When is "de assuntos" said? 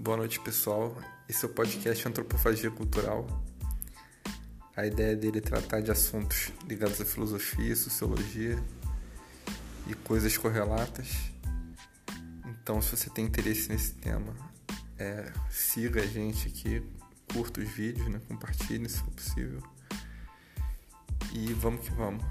5.80-6.52